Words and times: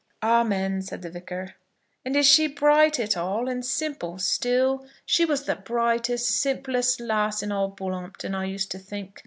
"Amen," 0.23 0.81
said 0.81 1.03
the 1.03 1.11
Vicar. 1.11 1.53
"And 2.03 2.15
is 2.15 2.25
she 2.25 2.47
bright 2.47 2.99
at 2.99 3.15
all, 3.15 3.47
and 3.47 3.63
simple 3.63 4.17
still? 4.17 4.87
She 5.05 5.25
was 5.25 5.43
the 5.43 5.57
brightest, 5.57 6.27
simplest 6.27 6.99
lass 6.99 7.43
in 7.43 7.51
all 7.51 7.69
Bull'ompton, 7.75 8.33
I 8.33 8.45
used 8.45 8.71
to 8.71 8.79
think. 8.79 9.19